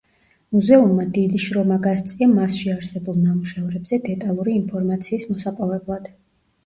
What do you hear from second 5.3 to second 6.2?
მოსაპოვებლად.